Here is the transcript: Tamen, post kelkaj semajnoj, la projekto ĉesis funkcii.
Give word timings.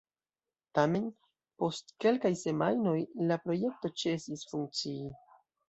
Tamen, 0.77 1.03
post 1.63 1.93
kelkaj 2.07 2.33
semajnoj, 2.41 2.95
la 3.29 3.39
projekto 3.47 3.95
ĉesis 4.05 4.51
funkcii. 4.53 5.01